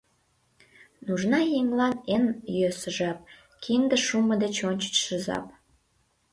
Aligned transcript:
Нужна 1.05 1.39
еҥлан 1.59 1.95
эн 2.15 2.25
йӧсӧ 2.59 2.89
жап— 2.97 3.19
кинде 3.63 3.97
шумо 4.05 4.33
деч 4.43 4.55
ончычсо 4.69 5.15
жап. 5.25 5.47